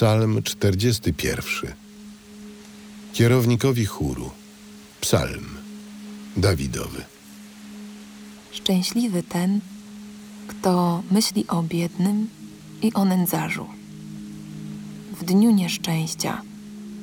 [0.00, 1.44] Psalm 41.
[3.12, 4.30] Kierownikowi chóru.
[5.00, 5.44] Psalm
[6.36, 7.04] Dawidowy.
[8.52, 9.60] Szczęśliwy ten,
[10.48, 12.28] kto myśli o biednym
[12.82, 13.66] i o nędzarzu.
[15.20, 16.42] W dniu nieszczęścia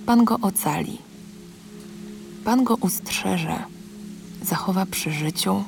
[0.06, 0.98] Pan go ocali.
[2.46, 3.64] Pan go ustrzeże,
[4.44, 5.64] zachowa przy życiu,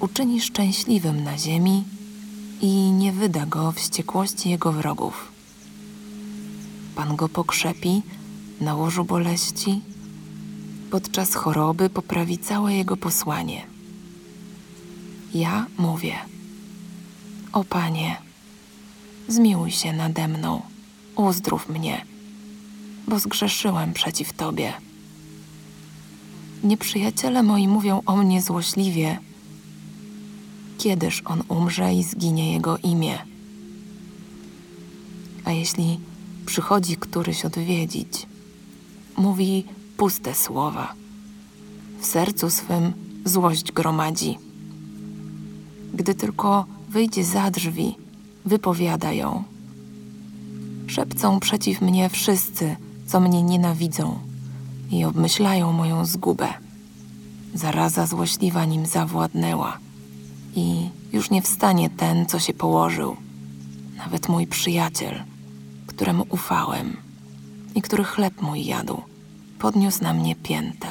[0.00, 1.84] uczyni szczęśliwym na ziemi
[2.60, 5.32] i nie wyda go wściekłości jego wrogów.
[6.94, 8.02] Pan go pokrzepi
[8.60, 9.80] na łożu boleści,
[10.90, 13.66] podczas choroby poprawi całe jego posłanie.
[15.34, 16.14] Ja mówię:
[17.52, 18.16] O Panie,
[19.28, 20.62] zmiłuj się nade mną,
[21.16, 22.04] uzdrów mnie,
[23.08, 24.72] bo zgrzeszyłem przeciw Tobie.
[26.64, 29.18] Nieprzyjaciele moi mówią o mnie złośliwie.
[30.78, 33.18] Kiedyż on umrze i zginie jego imię?
[35.44, 36.00] A jeśli
[36.46, 38.26] przychodzi któryś odwiedzić,
[39.16, 39.64] mówi
[39.96, 40.94] puste słowa.
[42.00, 42.92] W sercu swym
[43.24, 44.38] złość gromadzi.
[45.94, 47.94] Gdy tylko wyjdzie za drzwi,
[48.44, 49.44] wypowiada ją.
[50.86, 54.18] Szepcą przeciw mnie wszyscy, co mnie nienawidzą
[54.90, 56.48] i obmyślają moją zgubę.
[57.54, 59.78] Zaraza złośliwa nim zawładnęła
[60.56, 63.16] i już nie wstanie ten, co się położył,
[63.96, 65.22] nawet mój przyjaciel,
[65.86, 66.96] któremu ufałem
[67.74, 69.02] i który chleb mój jadł,
[69.58, 70.88] podniósł na mnie piętę.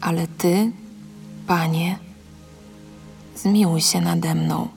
[0.00, 0.72] Ale Ty,
[1.46, 1.98] Panie,
[3.36, 4.68] zmiłuj się nade mną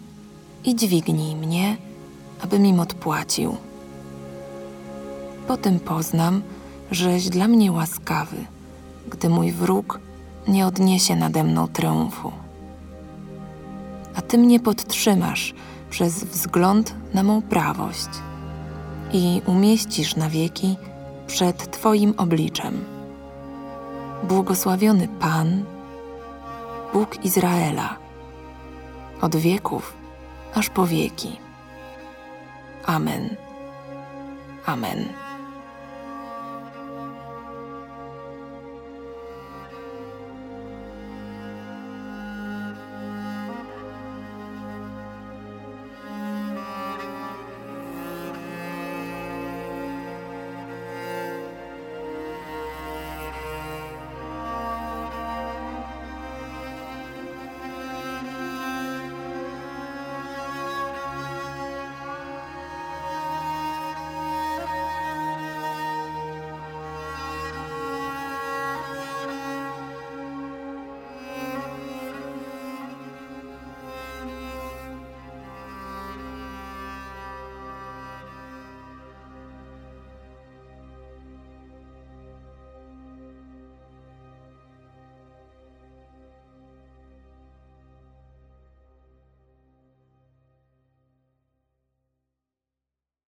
[0.65, 1.77] i dźwignij mnie,
[2.41, 3.57] abym im odpłacił.
[5.47, 6.41] Potem poznam,
[6.91, 8.45] żeś dla mnie łaskawy,
[9.09, 9.99] gdy mój wróg
[10.47, 12.31] nie odniesie nade mną triumfu.
[14.15, 15.53] A Ty mnie podtrzymasz
[15.93, 18.09] przez wzgląd na mą prawość
[19.11, 20.77] i umieścisz na wieki
[21.27, 22.85] przed Twoim obliczem.
[24.23, 25.63] Błogosławiony Pan,
[26.93, 27.95] Bóg Izraela,
[29.21, 29.93] od wieków
[30.55, 31.39] aż po wieki.
[32.85, 33.35] Amen.
[34.65, 35.05] Amen.